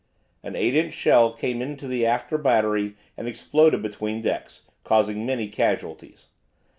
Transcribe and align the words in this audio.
An 0.41 0.55
8 0.55 0.73
inch 0.75 0.95
shell 0.95 1.31
came 1.31 1.61
into 1.61 1.87
the 1.87 2.07
after 2.07 2.39
battery 2.39 2.95
and 3.15 3.27
exploded 3.27 3.83
between 3.83 4.23
decks, 4.23 4.67
causing 4.83 5.27
many 5.27 5.47
casualties. 5.47 6.29